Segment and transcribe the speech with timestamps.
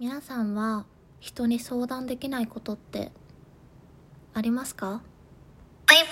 [0.00, 0.86] 皆さんは
[1.18, 3.10] 人に相談できないことって
[4.32, 5.02] ありますか？
[5.86, 6.08] ぷいぷい。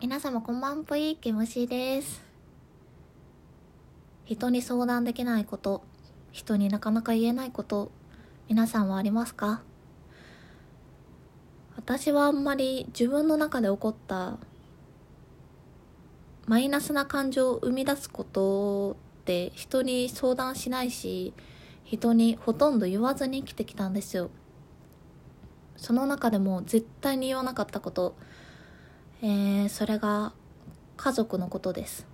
[0.00, 2.22] 皆様こんばんぷいけむしです。
[4.26, 5.82] 人に相談できないこと
[6.30, 7.90] 人になかなか言えないこと
[8.48, 9.62] 皆さんはありますか？
[11.80, 14.36] 私はあんまり自分の中で起こった
[16.46, 21.32] マイナスな感情を生み出すことって人に相談しないし
[21.84, 24.30] 人にほとんど言わずに生きてきたんですよ。
[25.78, 28.14] その中でも絶対に言わなかったこと
[29.22, 30.34] えーそれが
[30.98, 32.06] 家族のことです。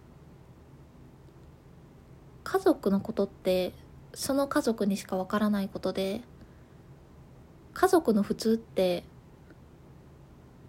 [2.44, 3.72] 家族のことって
[4.14, 6.20] その家族にしかわからないことで
[7.74, 9.02] 家族の普通って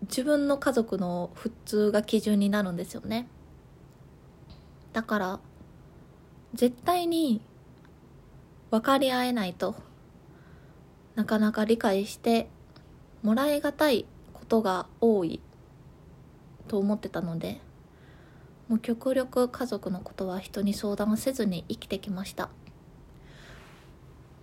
[0.10, 3.28] 自分の家族の普通が基準になるんですよね。
[4.94, 5.40] だから
[6.54, 7.42] 絶対に
[8.72, 9.76] 分かり合えないと
[11.16, 12.50] なかなか理解して
[13.22, 15.40] もらいがたいことが多い
[16.68, 17.60] と思ってたので
[18.68, 22.50] もう極力家族のことは人に相談せずに生きてきました。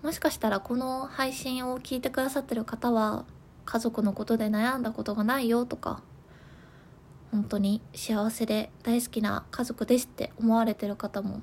[0.02, 3.24] もしかしたらこの配信を聞いてくださってる方は
[3.64, 6.02] 家族のことで悩んだことがないよとか
[7.30, 11.42] 本当に幸せで大好きな家族ですって思われてる方も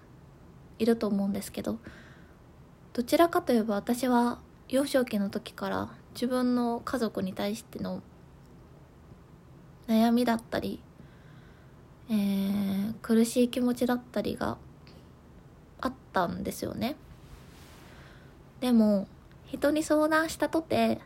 [0.79, 1.79] いると思うんですけど
[2.93, 8.01] どちらかといえば私は幼少期の時から自分の家族に対しての
[9.87, 10.81] 悩みだったり、
[12.09, 12.51] えー
[13.01, 14.57] 苦しい気持ちだったりが
[15.79, 16.95] あったんですよね。
[18.59, 19.07] でも
[19.47, 20.99] 人に相談したとて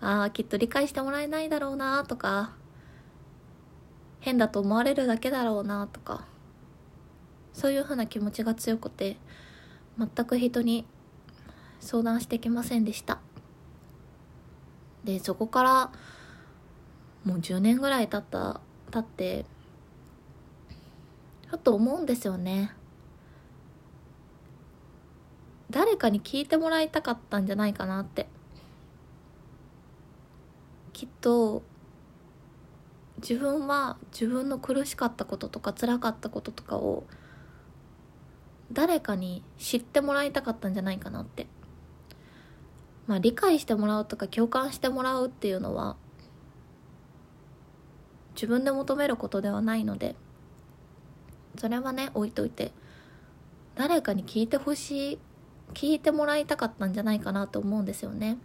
[0.00, 2.52] ああきっと理解してもらえないだろうなとか
[4.20, 6.26] 変だと思われるだけだろうなとか
[7.52, 9.16] そういうふうな気持ちが強くて
[9.98, 10.86] 全く人に
[11.80, 13.18] 相談してきませんでした。
[15.04, 15.92] でそこから
[17.24, 18.60] もう10年ぐらい経った
[18.90, 19.44] 経って
[21.50, 22.72] ちょっと思うんですよね。
[25.70, 28.26] 誰かに聞いてもらいたかったんじゃないかなって。
[31.00, 31.62] きっと
[33.22, 37.04] 自分は自分の苦しかったこととか辛かったこととかを
[38.70, 41.46] 誰かに知ってもらいたかったんじゃないかなって。
[43.06, 45.96] まあ理解してもらうとか共感してもらうっていうのは
[48.34, 50.16] 自分で求めることではないので
[51.56, 52.72] それはね置いといて
[53.74, 55.18] 誰かに聞いてほしい
[55.72, 58.36] 聞いてもらいたかったんじゃないかなと思うんですよね。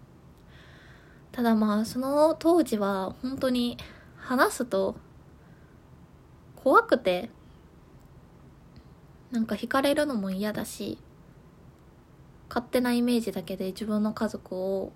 [1.35, 3.77] ただまあその当時は本当に
[4.15, 4.95] 話すと
[6.55, 7.29] 怖くて
[9.31, 10.97] なんか惹かれるのも嫌だし
[12.47, 14.93] 勝手なイメージだけで自分の家族を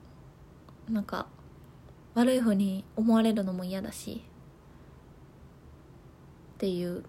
[0.90, 1.28] なんか
[2.14, 4.24] 悪い風に思われるのも嫌だし
[6.54, 7.04] っていう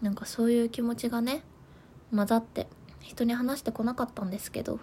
[0.00, 1.44] なんかそういう気持ちがね
[2.12, 2.66] 混ざって
[2.98, 4.80] 人に話してこなかったんですけど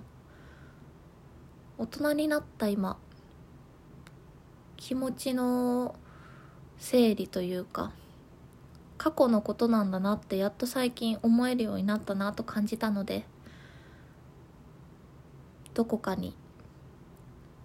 [1.78, 2.98] 大人になった今
[4.80, 5.94] 気持ちの
[6.78, 7.92] 整理というか
[8.98, 13.26] 過去のことなんだなってやっと最近思えるようになったなと感じたので
[15.74, 16.34] どこかに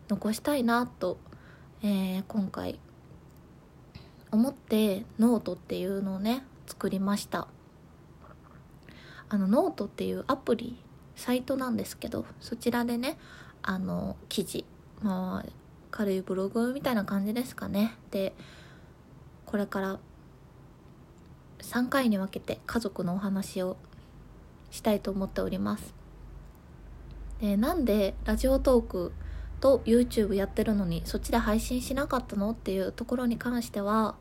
[0.09, 1.17] 残したいなと、
[1.83, 2.79] えー今回
[4.33, 7.47] 思ってノートっていうのをね作りました。
[9.29, 10.77] あのノートっていうアプリ
[11.15, 13.17] サイトなんですけどそちらでね
[13.63, 14.65] あの記事
[15.01, 15.64] まあ
[15.95, 17.95] 軽いブログみたいな感じですかね。
[18.11, 18.35] で
[19.47, 20.01] これから
[21.61, 23.77] 3回に分けて家族のお話を
[24.73, 25.95] したいと思っております。
[27.41, 29.13] でなんでラジオトーク
[29.61, 34.17] と YouTube やってるのにそっちで配信しなかったのっていうところに関しては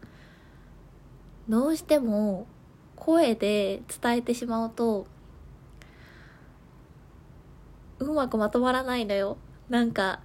[1.49, 2.45] どうしても
[2.95, 5.07] 声で伝えてしまうと
[7.97, 9.37] うまくまとまらないのよ。
[9.69, 10.19] なんか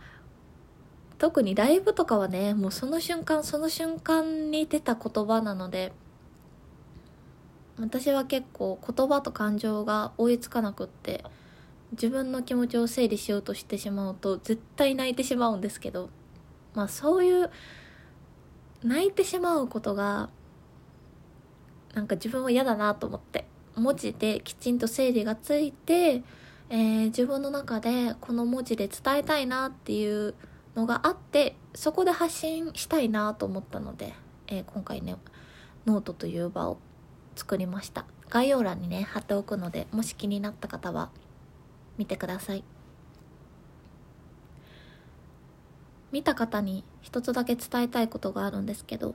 [1.18, 5.92] 特にライブとかはねもうその瞬間その瞬間に出た言葉なので
[7.78, 11.24] 私は結構言葉と感情が追いつかなくって
[11.92, 16.10] 自分の気持ちを整理しようとしてしまうと絶対泣いてしまうんですけど
[16.74, 17.50] まあそういう
[18.82, 20.28] 泣いてしまうことが
[21.94, 26.22] なんか自分は嫌だなと思って文字できちんと整理がついて、
[26.68, 30.34] えー自分の中でこの文字で伝えたいなっていう
[30.78, 34.14] のがあってそこで発信したいなと思ったので、
[34.46, 35.16] えー今回ね
[35.86, 36.78] ノートという場を
[37.34, 38.04] 作りました。
[38.28, 41.10] 概要欄にね貼っておくのでもし気になった方は
[41.96, 42.62] 見てください。
[46.12, 49.14] 見た方に一つだけ伝えたいことがあるんですけど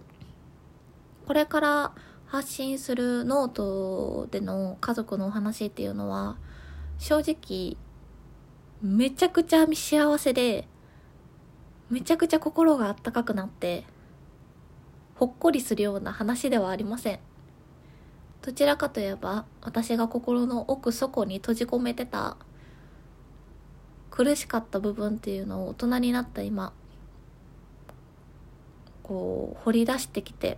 [1.25, 1.91] これから
[2.27, 6.37] 発信するノートでの家族のお話っていうのは
[6.99, 7.77] 正直
[8.81, 10.67] めちゃくちゃ幸せで
[11.93, 13.83] めちゃくちゃ心があったかくなって
[15.13, 17.19] ほっこりするような話ではありません。
[18.41, 22.35] どちらかといえば私が心の奥底に閉じ込めてた
[24.09, 26.73] 苦しかった部分っていうのを大人になった今
[29.03, 30.57] こう掘り出してきて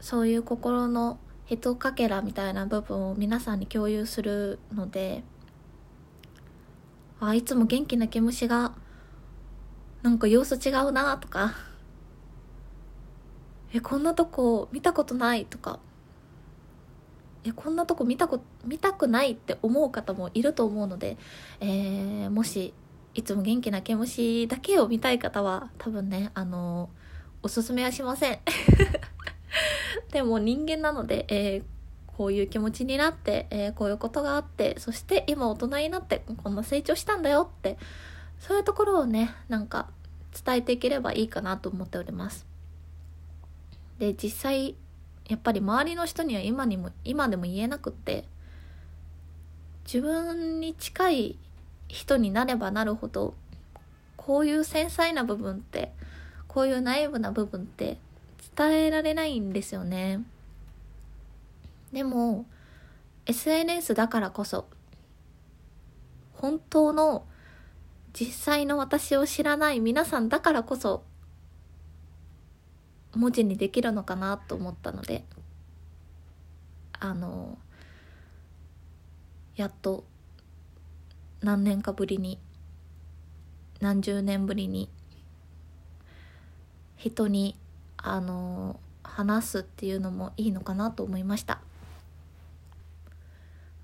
[0.00, 5.22] そういう心のひとかけらみたいな部分を皆さんに共有するので
[7.28, 8.72] あいつも元気な毛虫が
[10.02, 11.54] なんか様子違うなとか。
[13.72, 15.80] えこんなとこ見たことないとか。
[17.44, 21.16] えこんなとこ見たこ見たくないって思う方もいると思うので、
[21.60, 22.72] えーもし
[23.14, 26.90] いつも元気な毛虫だけを見たい方は多分ねあの
[27.42, 28.38] おすすめはしません。
[30.12, 31.73] でも人間なので、えー
[32.16, 37.76] こういう気持ちになって、えーこういうことがあってそして今大人になってこんな成長したんだよって
[38.38, 39.88] そういうところをねなんか
[40.44, 42.46] 伝えていければいいかなと思っております。
[43.98, 44.74] で実際
[45.28, 48.24] やっぱり周りの人には今にも今でも言えなくって
[49.84, 51.38] 自分に近い
[51.88, 53.34] 人になればなるほど
[54.16, 55.92] こういう繊細な部分って
[56.48, 57.98] こういうナイーブな部分って
[58.56, 60.20] 伝えられないんですよね。
[61.94, 62.44] でも
[63.26, 64.66] SNS だからこそ
[66.32, 67.24] 本当の
[68.12, 71.04] 実際の私を知らない皆さんだからこそ
[73.14, 75.24] 文字にできるのかなと思ったので
[76.98, 77.58] あの
[79.54, 80.04] やっと
[81.42, 82.40] 何年かぶりに
[83.80, 84.90] 何十年ぶりに
[86.96, 87.56] 人に
[87.98, 91.60] あの話すっていうのもいいのかなと思いました。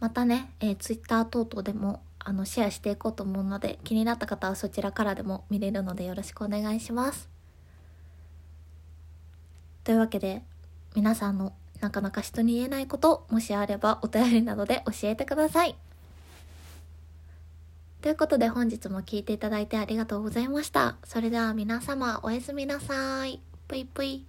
[0.00, 7.28] またね、えー、Twitter 等々でもあのシェアしていこうと思うので気になった方はそちらからでも見れるのでよろしくお願いします。
[9.84, 10.42] というわけで
[10.94, 15.76] 皆さんのなかなか人に言えないこともしあればお便りなどで教えてください。
[18.02, 20.96] ということで本日も聞いていただいてありがとうございました。
[21.04, 23.40] それでは皆様おやすみなさい。
[23.68, 24.26] ぷいぷい。